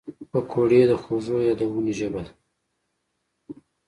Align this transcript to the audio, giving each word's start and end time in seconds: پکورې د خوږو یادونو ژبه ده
پکورې 0.31 0.81
د 0.89 0.93
خوږو 1.01 1.37
یادونو 1.47 1.91
ژبه 1.99 2.21
ده 2.25 2.31